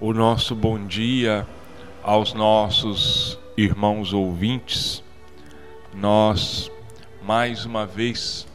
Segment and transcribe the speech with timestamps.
[0.00, 1.46] o nosso bom dia
[2.02, 5.04] aos nossos irmãos ouvintes.
[5.94, 6.70] Nós,
[7.22, 8.46] mais uma vez,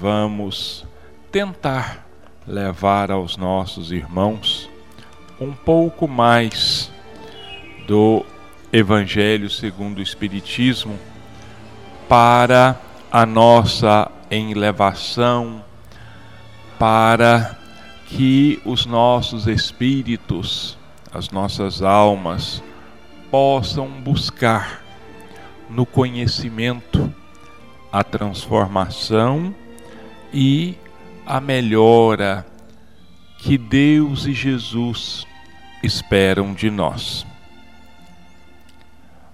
[0.00, 0.84] vamos
[1.30, 2.08] tentar
[2.44, 4.68] levar aos nossos irmãos
[5.40, 6.90] um pouco mais
[7.86, 8.26] do
[8.72, 10.98] Evangelho segundo o Espiritismo
[12.08, 12.80] para
[13.12, 15.64] a nossa elevação,
[16.80, 17.56] para
[18.08, 20.78] que os nossos espíritos,
[21.12, 22.62] as nossas almas,
[23.30, 24.82] possam buscar
[25.68, 27.12] no conhecimento
[27.92, 29.54] a transformação
[30.32, 30.74] e
[31.26, 32.46] a melhora
[33.38, 35.26] que Deus e Jesus
[35.82, 37.26] esperam de nós.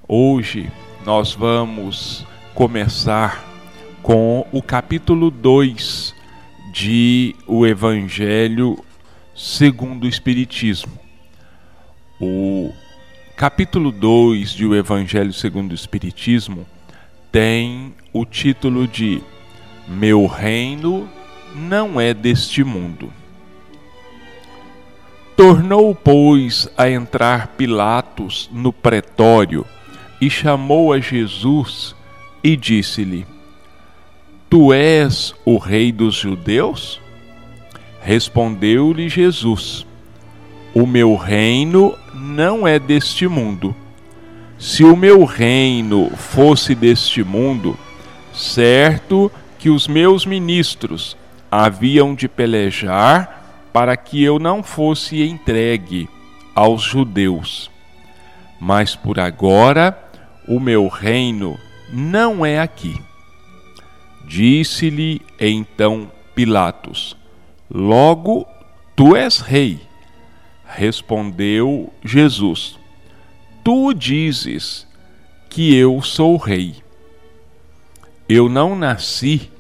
[0.06, 0.70] Hoje
[1.04, 3.44] nós vamos começar
[4.02, 6.23] com o capítulo 2
[6.74, 8.84] de O Evangelho
[9.32, 10.98] segundo o Espiritismo.
[12.20, 12.72] O
[13.36, 16.66] capítulo 2 de O Evangelho segundo o Espiritismo
[17.30, 19.22] tem o título de
[19.86, 21.08] Meu reino
[21.54, 23.12] não é deste mundo.
[25.36, 29.64] Tornou, pois, a entrar Pilatos no pretório
[30.20, 31.94] e chamou a Jesus
[32.42, 33.24] e disse-lhe:
[34.54, 37.00] Tu és o rei dos judeus?
[38.00, 39.84] Respondeu-lhe Jesus:
[40.72, 43.74] O meu reino não é deste mundo.
[44.56, 47.76] Se o meu reino fosse deste mundo,
[48.32, 51.16] certo que os meus ministros
[51.50, 56.08] haviam de pelejar para que eu não fosse entregue
[56.54, 57.72] aos judeus.
[58.60, 59.98] Mas por agora
[60.46, 61.58] o meu reino
[61.92, 63.02] não é aqui.
[64.26, 67.16] Disse-lhe então Pilatos:
[67.70, 68.46] Logo
[68.96, 69.80] tu és rei.
[70.64, 72.78] Respondeu Jesus:
[73.62, 74.86] Tu dizes
[75.48, 76.76] que eu sou rei.
[78.28, 79.50] Eu não nasci,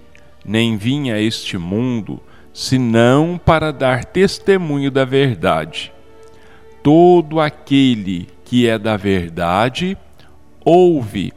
[0.44, 2.20] nem vim a este mundo,
[2.52, 5.92] senão para dar testemunho da verdade.
[6.82, 9.96] Todo aquele que é da verdade
[10.64, 11.32] ouve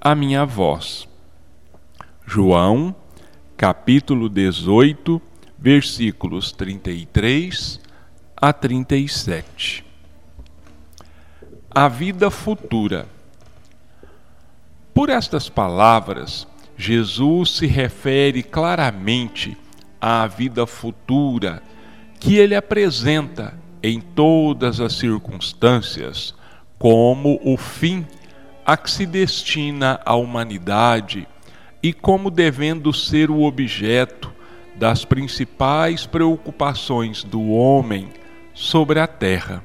[0.00, 1.08] a minha voz.
[2.34, 2.96] João,
[3.58, 5.20] capítulo 18,
[5.58, 7.78] versículos 33
[8.34, 9.84] a 37.
[11.70, 13.06] A vida futura.
[14.94, 19.54] Por estas palavras, Jesus se refere claramente
[20.00, 21.62] à vida futura
[22.18, 26.34] que ele apresenta em todas as circunstâncias
[26.78, 28.06] como o fim
[28.64, 31.28] a que se destina a humanidade
[31.82, 34.32] e como devendo ser o objeto
[34.74, 38.08] das principais preocupações do homem
[38.54, 39.64] sobre a terra.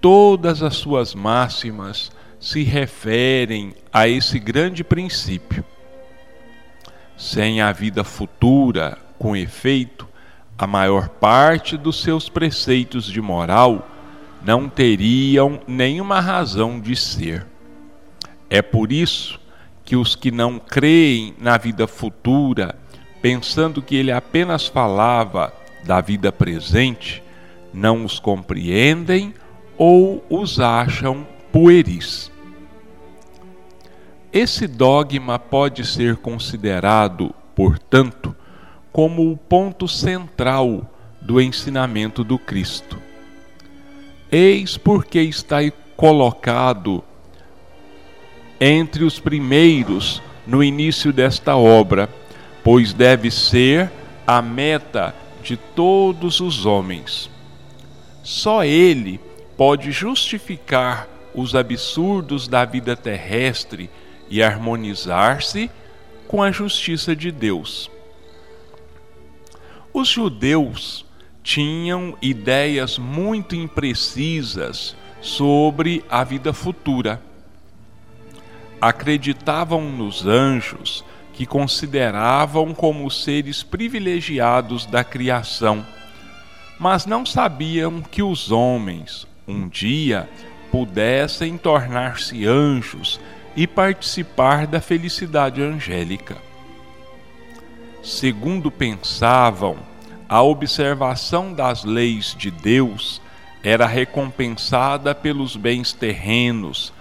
[0.00, 5.64] Todas as suas máximas se referem a esse grande princípio.
[7.16, 10.06] Sem a vida futura, com efeito,
[10.58, 13.88] a maior parte dos seus preceitos de moral
[14.44, 17.46] não teriam nenhuma razão de ser.
[18.50, 19.40] É por isso
[19.84, 22.74] que os que não creem na vida futura,
[23.20, 25.52] pensando que ele apenas falava
[25.84, 27.22] da vida presente,
[27.72, 29.34] não os compreendem
[29.76, 32.30] ou os acham pueris.
[34.32, 38.34] Esse dogma pode ser considerado, portanto,
[38.90, 40.90] como o ponto central
[41.20, 42.98] do ensinamento do Cristo.
[44.30, 45.58] Eis porque está
[45.96, 47.04] colocado
[48.60, 52.08] entre os primeiros no início desta obra,
[52.62, 53.90] pois deve ser
[54.26, 57.30] a meta de todos os homens.
[58.22, 59.20] Só ele
[59.56, 63.90] pode justificar os absurdos da vida terrestre
[64.30, 65.70] e harmonizar-se
[66.26, 67.90] com a justiça de Deus.
[69.92, 71.04] Os judeus
[71.42, 77.20] tinham ideias muito imprecisas sobre a vida futura
[78.88, 81.02] acreditavam nos anjos,
[81.32, 85.84] que consideravam como seres privilegiados da criação,
[86.78, 90.28] mas não sabiam que os homens, um dia,
[90.70, 93.18] pudessem tornar-se anjos
[93.56, 96.36] e participar da felicidade angélica.
[98.02, 99.78] Segundo pensavam,
[100.28, 103.18] a observação das leis de Deus
[103.62, 106.92] era recompensada pelos bens terrenos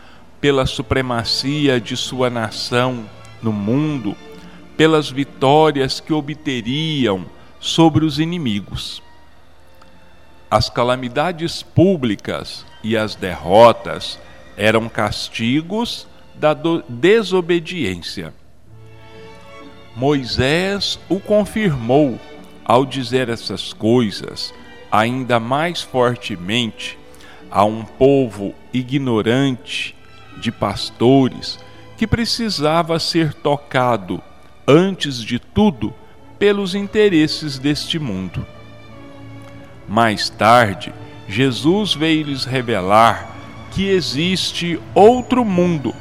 [0.43, 3.09] pela supremacia de sua nação
[3.41, 4.13] no mundo,
[4.75, 7.25] pelas vitórias que obteriam
[7.61, 9.01] sobre os inimigos.
[10.51, 14.19] as calamidades públicas e as derrotas
[14.57, 16.05] eram castigos
[16.35, 16.53] da
[16.89, 18.33] desobediência.
[19.95, 22.19] Moisés o confirmou
[22.65, 24.53] ao dizer essas coisas
[24.91, 26.99] ainda mais fortemente
[27.49, 29.95] a um povo ignorante
[30.39, 31.59] de pastores
[31.97, 34.21] que precisava ser tocado,
[34.67, 35.93] antes de tudo,
[36.37, 38.45] pelos interesses deste mundo.
[39.87, 40.93] Mais tarde,
[41.27, 43.35] Jesus veio lhes revelar
[43.71, 45.93] que existe outro mundo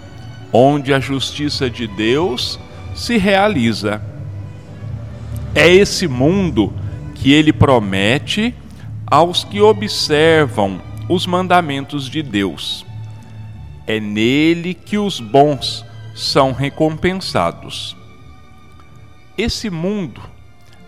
[0.52, 2.58] onde a justiça de Deus
[2.94, 4.02] se realiza.
[5.55, 6.73] É esse mundo
[7.14, 8.55] que ele promete
[9.06, 12.84] aos que observam os mandamentos de Deus.
[13.87, 15.84] É nele que os bons
[16.14, 17.96] são recompensados.
[19.37, 20.23] Esse mundo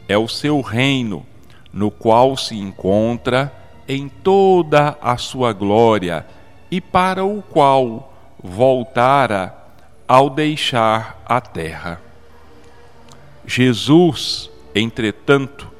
[0.08, 1.25] é o seu reino,
[1.73, 3.52] no qual se encontra
[3.88, 6.26] em toda a sua glória
[6.70, 8.12] e para o qual
[8.43, 9.55] voltara
[10.06, 12.00] ao deixar a terra.
[13.46, 15.70] Jesus, entretanto,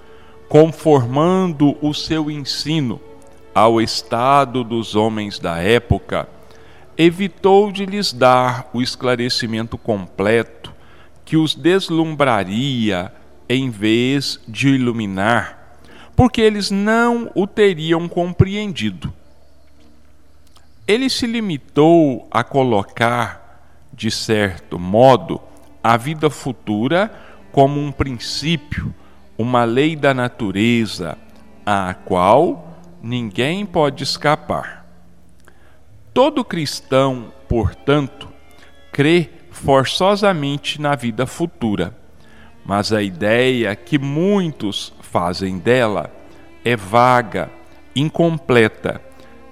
[0.49, 3.01] conformando o seu ensino
[3.55, 6.29] ao estado dos homens da época,
[6.97, 10.73] evitou de lhes dar o esclarecimento completo
[11.25, 13.13] que os deslumbraria
[13.49, 15.79] em vez de iluminar,
[16.17, 19.13] porque eles não o teriam compreendido.
[20.87, 25.41] Ele se limitou a colocar, de certo modo,
[25.83, 27.11] a vida futura
[27.53, 28.95] como um princípio,
[29.37, 31.17] uma lei da natureza,
[31.65, 34.74] à qual ninguém pode escapar.
[36.15, 38.29] Todo cristão, portanto,
[38.93, 41.93] crê forçosamente na vida futura,
[42.65, 46.15] mas a ideia que muitos fazem dela
[46.65, 47.51] é vaga,
[47.97, 49.03] incompleta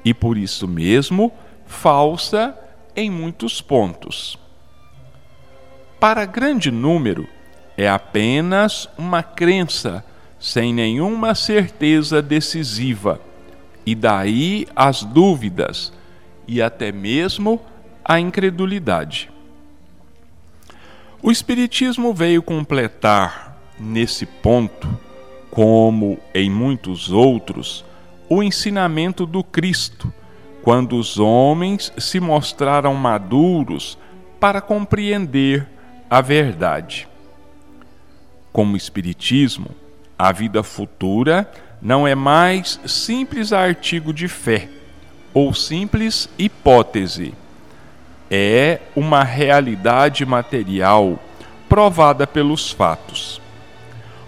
[0.04, 1.32] e por isso mesmo
[1.66, 2.56] falsa
[2.94, 4.38] em muitos pontos.
[5.98, 7.26] Para grande número,
[7.76, 10.04] é apenas uma crença
[10.38, 13.20] sem nenhuma certeza decisiva,
[13.84, 15.92] e daí as dúvidas
[16.46, 17.60] e até mesmo
[18.04, 19.30] a incredulidade.
[21.22, 24.88] O Espiritismo veio completar nesse ponto,
[25.50, 27.84] como em muitos outros,
[28.28, 30.12] o ensinamento do Cristo,
[30.62, 33.98] quando os homens se mostraram maduros
[34.40, 35.68] para compreender
[36.10, 37.08] a verdade.
[38.52, 39.70] Como Espiritismo,
[40.18, 41.50] a vida futura
[41.80, 44.68] não é mais simples artigo de fé
[45.34, 47.34] ou simples hipótese.
[48.30, 51.18] É uma realidade material
[51.68, 53.40] provada pelos fatos.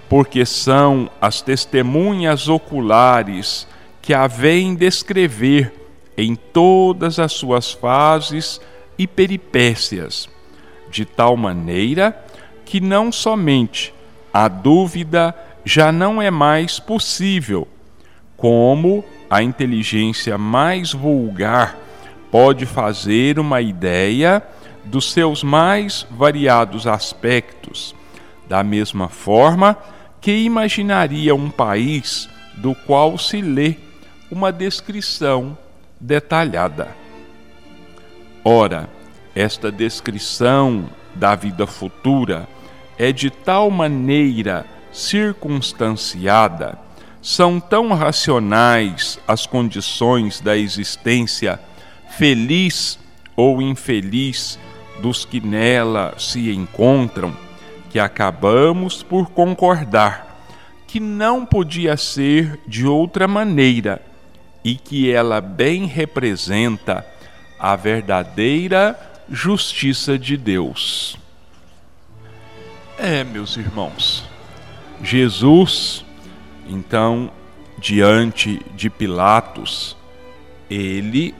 [0.08, 3.66] Porque são as testemunhas oculares
[4.00, 5.72] que a vem descrever
[6.16, 8.60] em todas as suas fases
[8.98, 10.28] e peripécias,
[10.90, 12.16] de tal maneira
[12.64, 13.92] que não somente
[14.32, 15.34] a dúvida
[15.64, 17.66] já não é mais possível,
[18.36, 21.76] como a inteligência mais vulgar
[22.30, 24.40] pode fazer uma ideia
[24.84, 27.96] dos seus mais variados aspectos,
[28.48, 29.76] da mesma forma
[30.20, 33.74] que imaginaria um país do qual se lê
[34.30, 35.58] uma descrição
[35.98, 36.96] detalhada.
[38.44, 38.88] Ora,
[39.34, 42.48] esta descrição da vida futura
[42.96, 46.78] é de tal maneira circunstanciada,
[47.24, 51.58] são tão racionais as condições da existência
[52.18, 52.98] feliz
[53.34, 54.58] ou infeliz
[55.00, 57.34] dos que nela se encontram,
[57.88, 60.46] que acabamos por concordar
[60.86, 64.02] que não podia ser de outra maneira
[64.62, 67.06] e que ela bem representa
[67.58, 69.00] a verdadeira
[69.30, 71.16] justiça de Deus.
[72.98, 74.24] É, meus irmãos,
[75.02, 76.03] Jesus,
[76.68, 77.30] então,
[77.78, 79.96] diante de Pilatos,
[80.70, 81.34] ele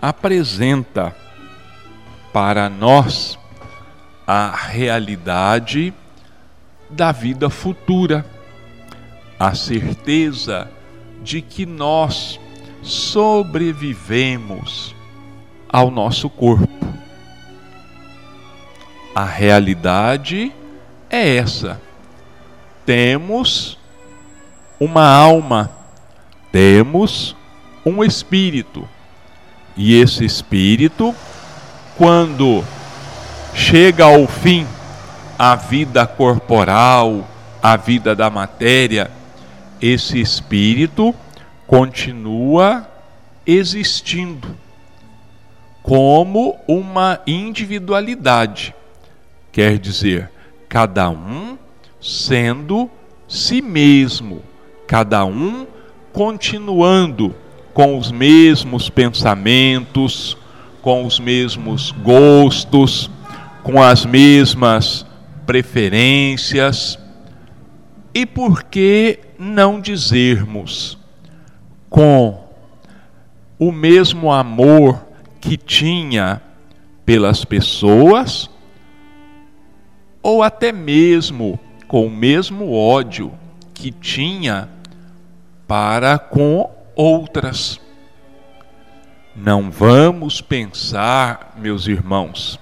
[0.00, 1.16] apresenta
[2.32, 3.38] para nós
[4.26, 5.94] a realidade
[6.90, 8.26] da vida futura,
[9.38, 10.68] a certeza
[11.22, 12.40] de que nós
[12.82, 14.94] sobrevivemos
[15.68, 16.68] ao nosso corpo.
[19.14, 20.52] A realidade
[21.10, 21.80] é essa.
[22.84, 23.77] Temos
[24.78, 25.70] uma alma,
[26.52, 27.36] temos
[27.84, 28.88] um espírito.
[29.76, 31.14] E esse espírito,
[31.96, 32.64] quando
[33.54, 34.66] chega ao fim
[35.38, 37.28] a vida corporal,
[37.62, 39.10] a vida da matéria,
[39.80, 41.14] esse espírito
[41.66, 42.88] continua
[43.46, 44.56] existindo
[45.82, 48.74] como uma individualidade.
[49.52, 50.30] Quer dizer,
[50.68, 51.56] cada um
[52.00, 52.90] sendo
[53.26, 54.42] si mesmo,
[54.88, 55.66] cada um
[56.14, 57.34] continuando
[57.74, 60.34] com os mesmos pensamentos,
[60.80, 63.10] com os mesmos gostos,
[63.62, 65.04] com as mesmas
[65.46, 66.98] preferências.
[68.14, 70.96] E por que não dizermos
[71.90, 72.48] com
[73.58, 75.04] o mesmo amor
[75.38, 76.40] que tinha
[77.04, 78.48] pelas pessoas,
[80.22, 83.32] ou até mesmo com o mesmo ódio
[83.74, 84.68] que tinha
[85.68, 87.78] para com outras.
[89.36, 92.58] Não vamos pensar, meus irmãos,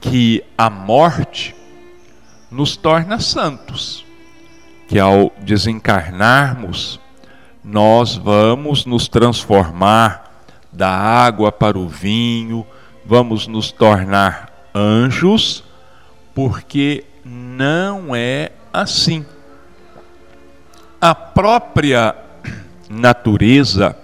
[0.00, 1.56] que a morte
[2.50, 4.04] nos torna santos,
[4.86, 7.00] que ao desencarnarmos,
[7.64, 12.64] nós vamos nos transformar da água para o vinho,
[13.04, 15.64] vamos nos tornar anjos,
[16.34, 19.26] porque não é assim.
[21.00, 22.25] A própria
[22.88, 23.96] natureza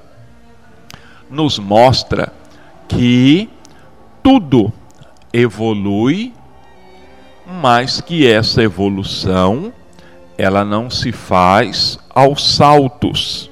[1.30, 2.32] nos mostra
[2.88, 3.48] que
[4.22, 4.72] tudo
[5.32, 6.32] evolui,
[7.46, 9.72] mas que essa evolução
[10.36, 13.50] ela não se faz aos saltos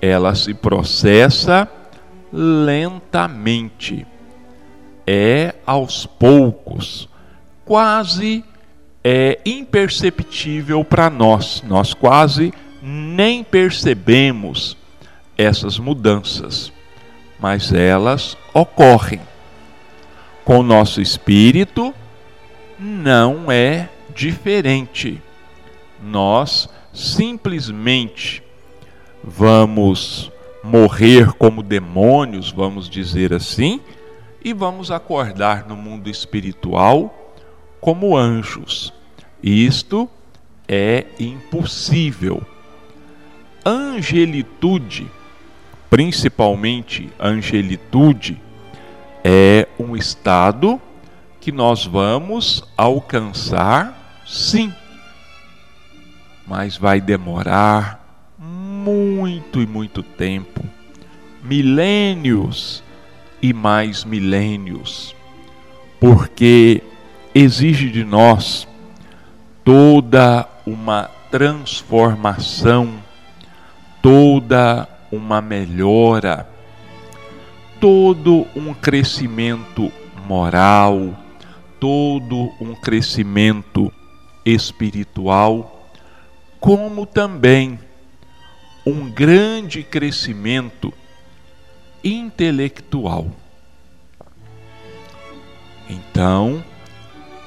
[0.00, 1.68] ela se processa
[2.32, 4.06] lentamente.
[5.06, 7.08] É aos poucos,
[7.64, 8.44] quase
[9.02, 11.62] é imperceptível para nós.
[11.66, 14.76] Nós quase nem percebemos
[15.36, 16.72] essas mudanças,
[17.38, 19.20] mas elas ocorrem.
[20.44, 21.94] Com o nosso espírito
[22.78, 25.22] não é diferente.
[26.02, 28.42] Nós simplesmente
[29.22, 30.30] vamos
[30.62, 33.80] morrer como demônios, vamos dizer assim,
[34.42, 37.34] e vamos acordar no mundo espiritual
[37.80, 38.92] como anjos.
[39.42, 40.08] Isto
[40.68, 42.42] é impossível.
[43.64, 45.10] Angelitude,
[45.88, 48.40] principalmente angelitude,
[49.24, 50.80] é um estado
[51.40, 54.72] que nós vamos alcançar, sim,
[56.46, 58.00] mas vai demorar
[58.38, 60.62] muito e muito tempo,
[61.42, 62.82] milênios
[63.42, 65.14] e mais milênios,
[65.98, 66.82] porque
[67.34, 68.66] exige de nós
[69.64, 72.94] toda uma transformação,
[74.02, 76.48] toda uma melhora,
[77.80, 79.92] todo um crescimento
[80.26, 81.18] moral,
[81.78, 83.92] todo um crescimento
[84.44, 85.90] espiritual,
[86.58, 87.78] como também
[88.86, 90.92] um grande crescimento
[92.02, 93.26] intelectual.
[95.88, 96.64] Então,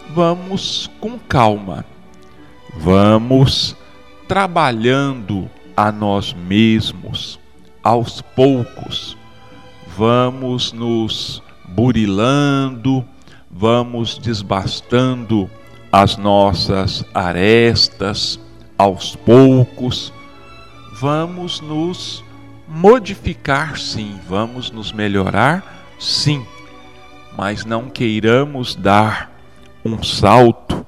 [0.10, 1.86] vamos com calma,
[2.76, 3.76] vamos
[4.28, 7.39] trabalhando a nós mesmos.
[7.84, 9.18] Aos poucos,
[9.98, 13.06] vamos nos burilando,
[13.50, 15.50] vamos desbastando
[15.92, 18.39] as nossas arestas.
[18.77, 20.13] Aos poucos
[21.00, 22.24] vamos nos
[22.68, 26.46] modificar, sim, vamos nos melhorar, sim,
[27.38, 29.32] mas não queiramos dar
[29.84, 30.86] um salto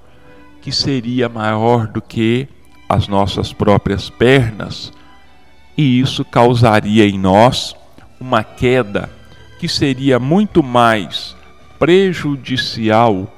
[0.62, 2.48] que seria maior do que
[2.88, 4.92] as nossas próprias pernas,
[5.78, 7.76] e isso causaria em nós
[8.20, 9.10] uma queda
[9.60, 11.36] que seria muito mais
[11.78, 13.32] prejudicial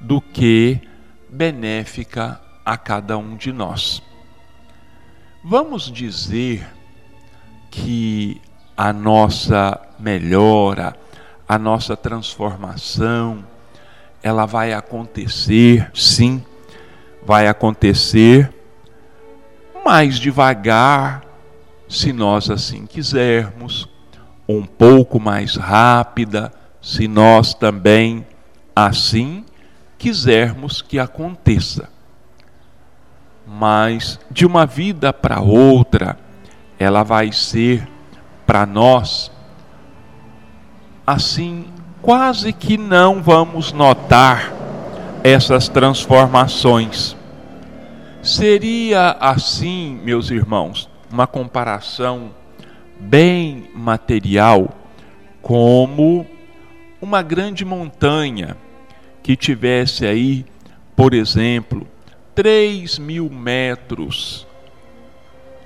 [0.00, 0.80] do que
[1.28, 4.02] benéfica a cada um de nós.
[5.42, 6.66] Vamos dizer
[7.70, 8.40] que
[8.76, 10.94] a nossa melhora,
[11.48, 13.44] a nossa transformação,
[14.22, 16.44] ela vai acontecer, sim,
[17.24, 18.52] vai acontecer
[19.84, 21.22] mais devagar,
[21.88, 23.88] se nós assim quisermos,
[24.48, 28.26] um pouco mais rápida, se nós também
[28.74, 29.44] assim
[29.98, 31.88] quisermos que aconteça
[33.52, 36.16] mas de uma vida para outra,
[36.78, 37.86] ela vai ser
[38.46, 39.30] para nós
[41.04, 41.66] assim,
[42.00, 44.52] quase que não vamos notar
[45.24, 47.16] essas transformações.
[48.22, 52.32] Seria assim, meus irmãos, uma comparação
[52.98, 54.76] bem material,
[55.40, 56.26] como
[57.00, 58.58] uma grande montanha
[59.22, 60.44] que tivesse aí,
[60.94, 61.88] por exemplo,
[62.34, 64.46] 3 mil metros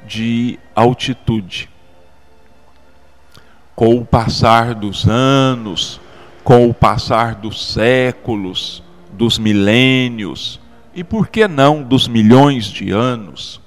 [0.07, 1.69] de altitude.
[3.75, 6.01] Com o passar dos anos,
[6.45, 8.81] com o passar dos séculos,
[9.13, 10.61] dos milênios
[10.95, 13.61] e por que não dos milhões de anos,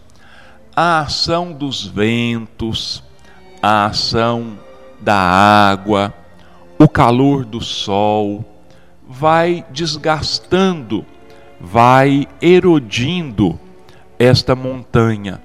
[0.76, 3.04] a ação dos ventos,
[3.62, 4.58] a ação
[5.02, 6.14] da água,
[6.80, 8.46] o calor do sol
[9.08, 11.06] vai desgastando,
[11.60, 13.60] vai erodindo
[14.20, 15.42] esta montanha.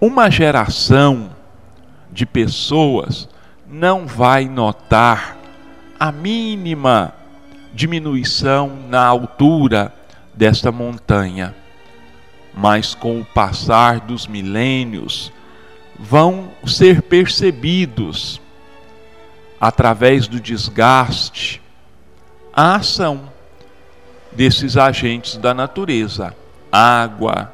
[0.00, 1.30] Uma geração
[2.10, 3.28] de pessoas
[3.66, 5.36] não vai notar
[5.98, 7.12] a mínima
[7.72, 9.92] diminuição na altura
[10.34, 11.54] desta montanha,
[12.52, 15.32] mas com o passar dos milênios
[15.98, 18.40] vão ser percebidos
[19.60, 21.62] através do desgaste
[22.52, 23.32] a ação
[24.32, 26.34] desses agentes da natureza,
[26.70, 27.52] água,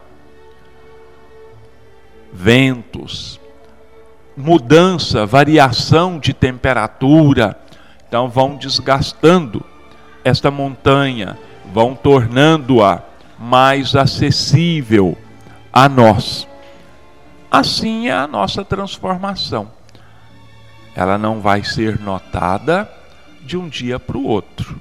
[2.33, 3.41] ventos,
[4.37, 7.57] mudança, variação de temperatura,
[8.09, 9.65] então vão desgastando
[10.25, 11.39] esta montanha,
[11.73, 13.03] vão tornando-a
[13.39, 15.17] mais acessível
[15.73, 16.47] a nós.
[17.51, 19.71] Assim é a nossa transformação.
[20.95, 22.91] Ela não vai ser notada
[23.43, 24.81] de um dia para o outro.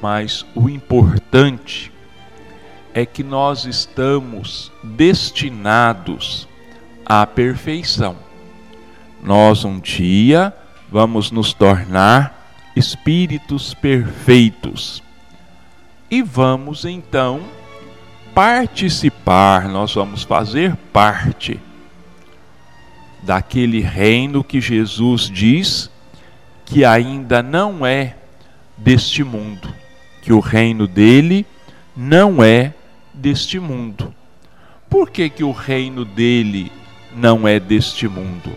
[0.00, 1.92] Mas o importante
[2.94, 6.48] é que nós estamos destinados
[7.04, 8.16] à perfeição.
[9.22, 10.54] Nós um dia
[10.90, 12.45] vamos nos tornar
[12.76, 15.02] espíritos perfeitos.
[16.10, 17.40] E vamos então
[18.34, 21.58] participar, nós vamos fazer parte
[23.22, 25.90] daquele reino que Jesus diz
[26.66, 28.14] que ainda não é
[28.76, 29.72] deste mundo,
[30.20, 31.46] que o reino dele
[31.96, 32.74] não é
[33.14, 34.14] deste mundo.
[34.90, 36.70] Por que, que o reino dele
[37.16, 38.52] não é deste mundo?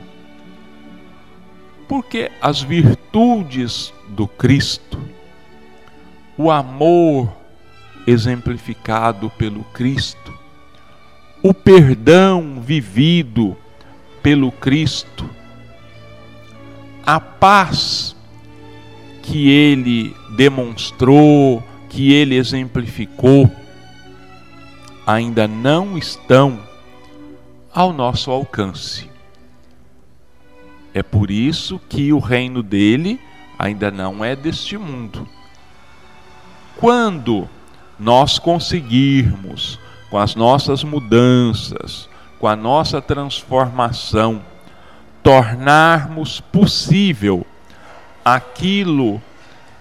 [1.87, 4.99] Porque as virtudes do Cristo,
[6.37, 7.31] o amor
[8.05, 10.33] exemplificado pelo Cristo,
[11.43, 13.55] o perdão vivido
[14.21, 15.29] pelo Cristo,
[17.05, 18.15] a paz
[19.21, 23.49] que ele demonstrou, que ele exemplificou,
[25.05, 26.59] ainda não estão
[27.73, 29.09] ao nosso alcance.
[30.93, 33.19] É por isso que o reino dele
[33.59, 35.27] ainda não é deste mundo.
[36.77, 37.49] Quando
[37.99, 39.77] nós conseguirmos,
[40.09, 42.07] com as nossas mudanças,
[42.39, 44.41] com a nossa transformação,
[45.21, 47.45] tornarmos possível
[48.23, 49.21] aquilo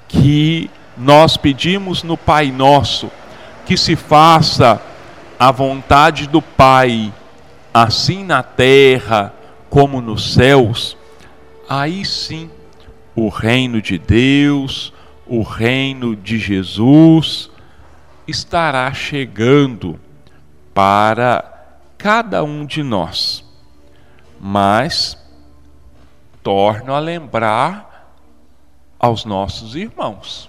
[0.09, 3.09] que nós pedimos no Pai Nosso,
[3.65, 4.83] que se faça
[5.39, 7.15] a vontade do Pai,
[7.73, 9.33] assim na terra
[9.71, 10.97] como nos céus,
[11.69, 12.51] aí sim
[13.19, 14.93] o reino de Deus,
[15.27, 17.51] o reino de Jesus
[18.29, 19.99] estará chegando
[20.73, 23.45] para cada um de nós.
[24.41, 25.19] Mas
[26.45, 28.15] torno a lembrar
[29.01, 30.49] aos nossos irmãos.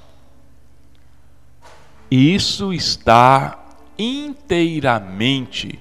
[2.11, 3.57] Isso está
[3.97, 5.79] inteiramente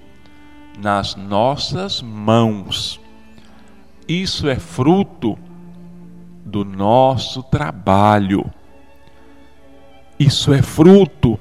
[0.79, 2.99] nas nossas mãos.
[4.09, 5.39] Isso é fruto
[6.49, 8.51] do nosso trabalho.
[10.19, 11.39] Isso é fruto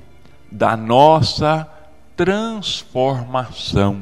[0.51, 1.67] da nossa
[2.15, 4.01] transformação.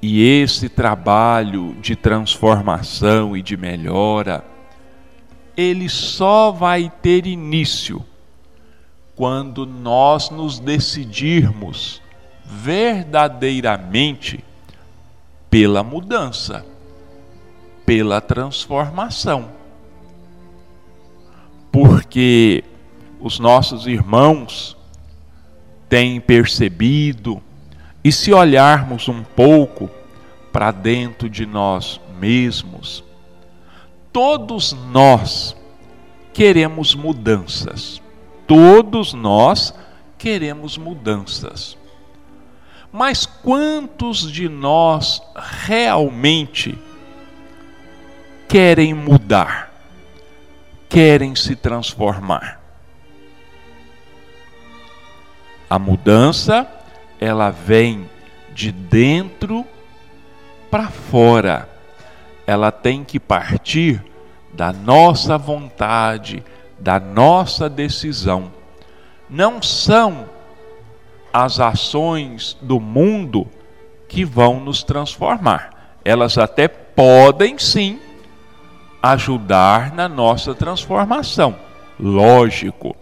[0.00, 4.44] E esse trabalho de transformação e de melhora,
[5.56, 8.04] ele só vai ter início
[9.14, 12.00] quando nós nos decidirmos
[12.44, 14.42] verdadeiramente
[15.50, 16.71] pela mudança
[17.92, 19.50] pela transformação.
[21.70, 22.64] Porque
[23.20, 24.74] os nossos irmãos
[25.90, 27.42] têm percebido,
[28.02, 29.90] e se olharmos um pouco
[30.50, 33.04] para dentro de nós mesmos,
[34.10, 35.54] todos nós
[36.32, 38.00] queremos mudanças.
[38.46, 39.74] Todos nós
[40.16, 41.76] queremos mudanças.
[42.90, 46.78] Mas quantos de nós realmente
[48.52, 49.72] querem mudar,
[50.86, 52.60] querem se transformar.
[55.70, 56.68] A mudança,
[57.18, 58.06] ela vem
[58.52, 59.64] de dentro
[60.70, 61.66] para fora.
[62.46, 64.04] Ela tem que partir
[64.52, 66.44] da nossa vontade,
[66.78, 68.52] da nossa decisão.
[69.30, 70.26] Não são
[71.32, 73.48] as ações do mundo
[74.06, 75.96] que vão nos transformar.
[76.04, 77.98] Elas até podem sim
[79.02, 81.56] ajudar na nossa transformação.
[81.98, 82.96] Lógico,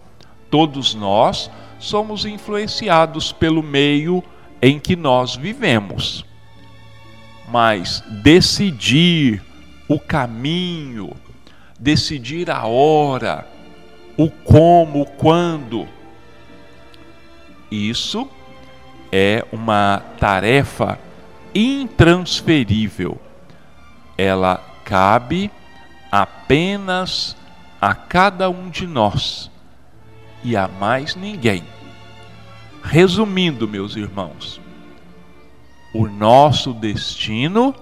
[0.49, 4.23] todos nós somos influenciados pelo meio
[4.61, 6.25] em que nós vivemos.
[7.49, 9.43] Mas decidir
[9.87, 11.11] o caminho,
[11.79, 13.47] decidir a hora,
[14.17, 15.87] o como, o quando,
[17.69, 18.29] isso
[19.11, 20.99] é uma tarefa
[21.53, 23.19] intransferível.
[24.17, 25.49] Ela cabe
[26.51, 27.33] apenas
[27.79, 29.49] a cada um de nós
[30.43, 31.63] e a mais ninguém.
[32.83, 34.59] Resumindo, meus irmãos,
[35.93, 37.73] o nosso destino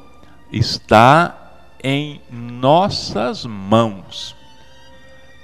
[0.52, 1.36] está
[1.84, 4.36] em nossas mãos.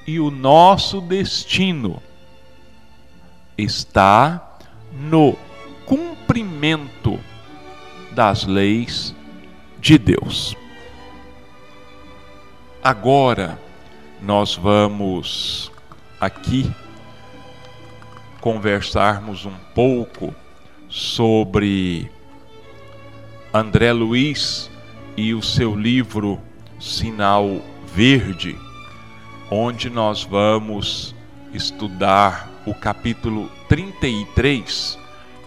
[0.06, 2.00] E o nosso destino
[3.58, 4.60] está
[4.94, 5.36] no
[5.88, 7.20] cumprimento
[8.12, 9.16] das leis
[9.80, 10.56] de Deus.
[12.86, 13.60] Agora
[14.22, 15.72] nós vamos
[16.22, 16.72] aqui
[18.40, 20.36] conversarmos um pouco
[20.88, 22.12] sobre
[23.52, 24.70] André Luiz
[25.18, 26.40] e o seu livro
[26.80, 27.60] Sinal
[27.92, 28.56] Verde,
[29.50, 31.16] onde nós vamos
[31.56, 35.00] estudar o capítulo 33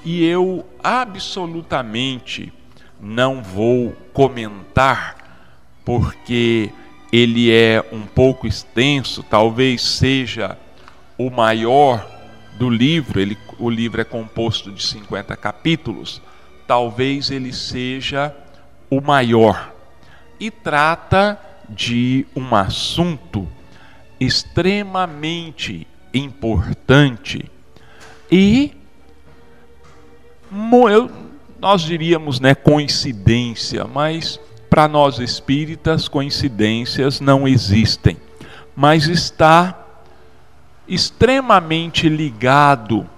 [0.04, 2.52] e eu absolutamente
[3.00, 5.16] não vou comentar
[5.84, 6.72] porque
[7.12, 10.58] ele é um pouco extenso, talvez seja
[11.16, 12.06] o maior
[12.58, 16.20] do livro, ele, o livro é composto de 50 capítulos,
[16.66, 18.34] talvez ele seja
[18.90, 19.72] o maior.
[20.38, 23.48] E trata de um assunto
[24.20, 27.50] extremamente importante.
[28.30, 28.72] E
[31.60, 38.16] nós diríamos né coincidência, mas para nós espíritas coincidências não existem,
[38.76, 39.78] mas está
[40.86, 43.08] extremamente ligado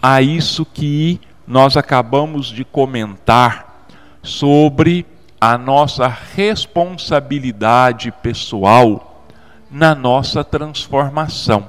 [0.00, 3.86] a isso que nós acabamos de comentar
[4.22, 5.06] sobre
[5.40, 9.26] a nossa responsabilidade pessoal
[9.70, 11.68] na nossa transformação.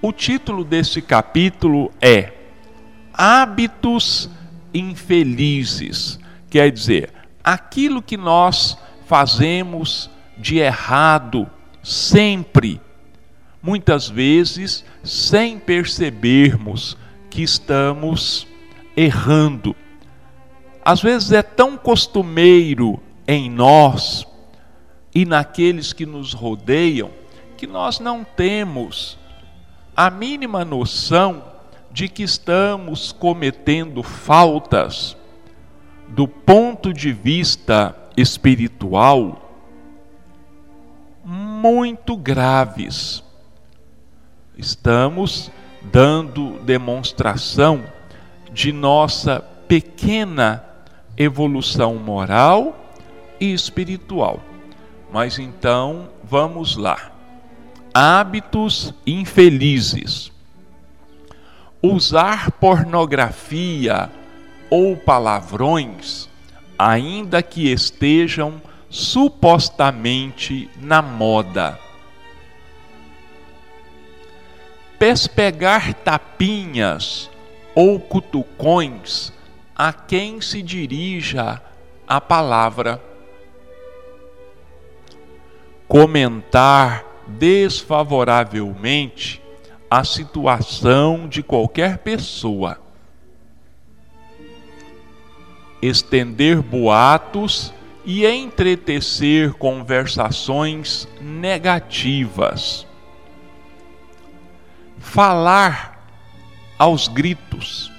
[0.00, 2.32] O título desse capítulo é
[3.12, 4.30] Hábitos
[4.72, 7.12] Infelizes, quer dizer,
[7.52, 11.50] aquilo que nós fazemos de errado
[11.82, 12.78] sempre,
[13.62, 16.94] muitas vezes sem percebermos
[17.30, 18.46] que estamos
[18.94, 19.74] errando.
[20.84, 24.26] Às vezes é tão costumeiro em nós
[25.14, 27.10] e naqueles que nos rodeiam
[27.56, 29.18] que nós não temos
[29.96, 31.42] a mínima noção
[31.90, 35.17] de que estamos cometendo faltas
[36.08, 39.44] do ponto de vista espiritual
[41.24, 43.22] muito graves.
[44.56, 45.50] Estamos
[45.92, 47.84] dando demonstração
[48.52, 50.64] de nossa pequena
[51.16, 52.92] evolução moral
[53.38, 54.40] e espiritual.
[55.12, 57.12] Mas então, vamos lá.
[57.92, 60.32] Hábitos infelizes.
[61.82, 64.10] Usar pornografia
[64.70, 66.28] ou palavrões,
[66.78, 71.76] ainda que estejam supostamente na moda.
[74.98, 77.28] Pespegar tapinhas
[77.74, 79.32] ou cutucões
[79.76, 81.60] a quem se dirija
[82.06, 83.02] a palavra.
[85.86, 89.42] Comentar desfavoravelmente
[89.90, 92.87] a situação de qualquer pessoa
[95.80, 97.72] estender boatos
[98.04, 102.84] e entretecer conversações negativas.
[104.98, 105.96] Falar
[106.78, 107.90] aos gritos.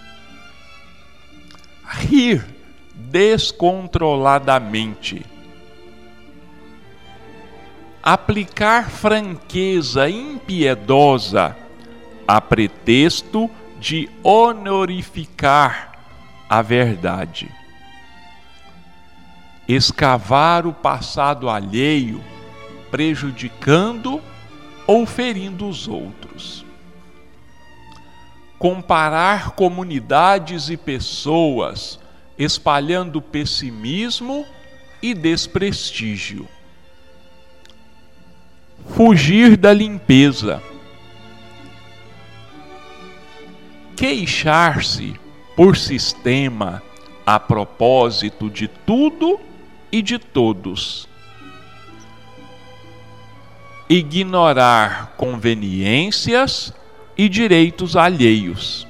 [1.86, 2.46] Rir
[2.94, 5.26] descontroladamente.
[8.02, 11.54] Aplicar franqueza impiedosa
[12.28, 15.92] a pretexto de honorificar
[16.50, 17.59] a verdade
[19.76, 22.24] escavar o passado alheio,
[22.90, 24.20] prejudicando
[24.88, 26.66] ou ferindo os outros.
[28.58, 32.00] Comparar comunidades e pessoas,
[32.36, 34.44] espalhando pessimismo
[35.04, 36.48] e desprestígio.
[38.88, 40.64] Fugir da limpeza.
[43.96, 45.14] Queixar-se
[45.56, 46.82] por sistema
[47.24, 49.40] a propósito de tudo
[49.92, 51.08] e de todos.
[53.90, 56.74] Ignorar conveniências
[57.18, 58.88] e direitos alheios.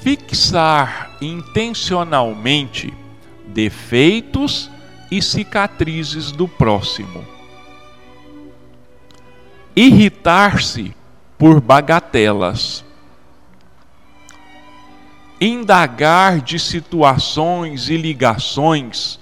[0.00, 2.94] Fixar intencionalmente
[3.46, 4.70] defeitos
[5.10, 7.24] e cicatrizes do próximo.
[9.74, 10.94] Irritar-se
[11.36, 12.84] por bagatelas.
[15.40, 19.20] Indagar de situações e ligações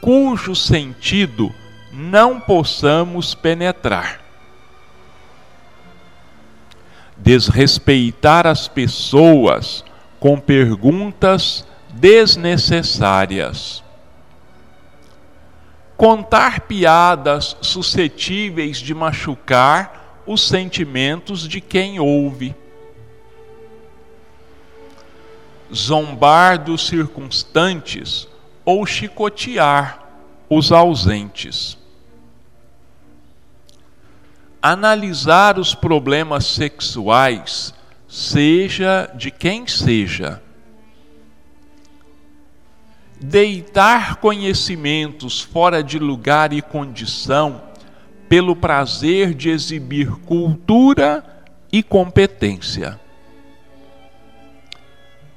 [0.00, 1.52] cujo sentido
[1.92, 4.20] não possamos penetrar.
[7.16, 9.84] Desrespeitar as pessoas
[10.20, 13.84] com perguntas desnecessárias
[15.96, 22.54] contar piadas suscetíveis de machucar os sentimentos de quem ouve,
[25.72, 28.28] zombar dos circunstantes
[28.64, 30.02] ou chicotear
[30.48, 31.78] os ausentes.
[34.60, 37.74] Analisar os problemas sexuais,
[38.08, 40.42] seja de quem seja
[43.24, 47.62] deitar conhecimentos fora de lugar e condição
[48.28, 51.24] pelo prazer de exibir cultura
[51.72, 53.00] e competência.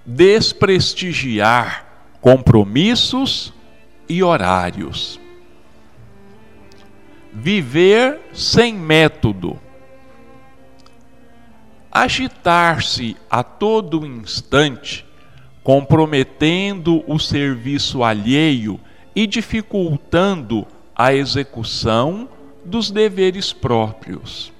[0.09, 1.85] Desprestigiar
[2.21, 3.53] compromissos
[4.07, 5.19] e horários.
[7.33, 9.59] Viver sem método.
[11.91, 15.05] Agitar-se a todo instante
[15.67, 18.79] comprometendo o serviço alheio
[19.13, 20.65] e dificultando
[20.95, 22.29] a execução
[22.63, 24.53] dos deveres próprios.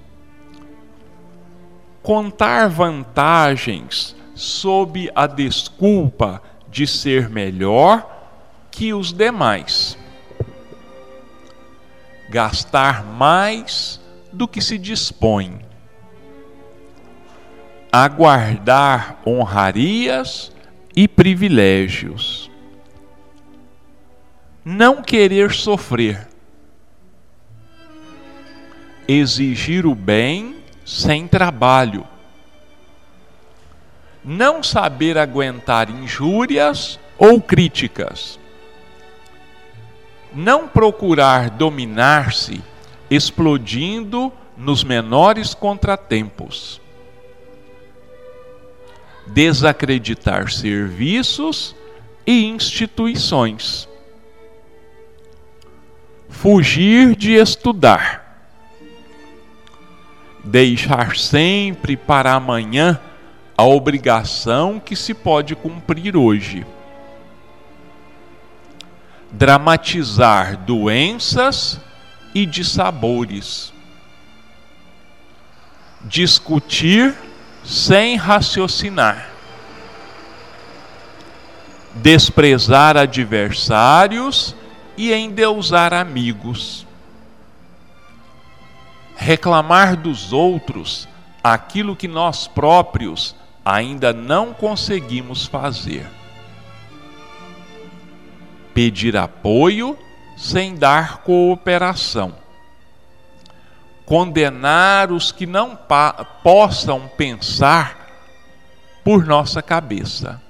[2.02, 8.08] Contar vantagens sob a desculpa de ser melhor
[8.70, 9.98] que os demais.
[12.30, 14.00] Gastar mais
[14.32, 15.58] do que se dispõe.
[17.90, 20.52] Aguardar honrarias
[20.94, 22.48] e privilégios.
[24.64, 26.28] Não querer sofrer.
[29.08, 32.06] Exigir o bem sem trabalho.
[34.28, 38.38] Não saber aguentar injúrias ou críticas.
[40.34, 42.62] Não procurar dominar-se,
[43.10, 46.80] explodindo nos menores contratempos
[49.28, 51.74] desacreditar serviços
[52.26, 53.88] e instituições.
[56.28, 58.26] Fugir de estudar.
[60.44, 63.00] Deixar sempre para amanhã
[63.58, 66.64] a obrigação que se pode cumprir hoje.
[69.32, 71.80] Dramatizar doenças
[72.32, 73.72] e dissabores.
[76.02, 77.16] Discutir
[77.64, 79.28] sem raciocinar,
[81.96, 84.54] desprezar adversários
[84.96, 86.86] e endeusar amigos,
[89.16, 91.08] reclamar dos outros
[91.42, 93.34] aquilo que nós próprios
[93.68, 96.06] ainda não conseguimos fazer,
[98.72, 99.98] pedir apoio
[100.36, 102.34] sem dar cooperação
[104.08, 105.78] condenar os que não
[106.42, 108.08] possam pensar
[109.04, 110.40] por nossa cabeça.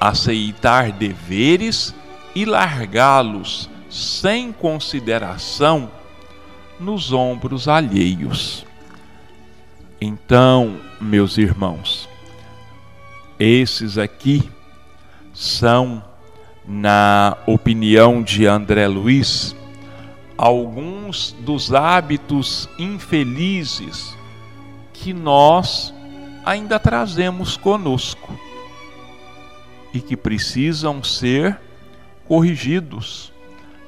[0.00, 1.94] Aceitar deveres
[2.34, 5.88] e largá-los sem consideração
[6.80, 8.66] nos ombros alheios.
[10.00, 12.06] Então, meus irmãos,
[13.38, 14.50] esses aqui
[15.32, 16.04] são,
[16.66, 19.56] na opinião de André Luiz,
[20.36, 24.14] alguns dos hábitos infelizes
[24.92, 25.94] que nós
[26.44, 28.38] ainda trazemos conosco
[29.94, 31.58] e que precisam ser
[32.28, 33.32] corrigidos,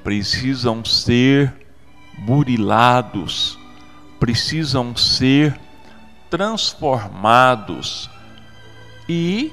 [0.02, 1.54] precisam ser
[2.18, 3.58] burilados,
[4.18, 5.58] precisam ser
[6.30, 8.08] transformados
[9.08, 9.52] e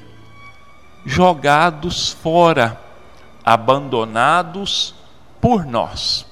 [1.05, 2.79] jogados fora,
[3.43, 4.95] abandonados
[5.39, 6.25] por nós.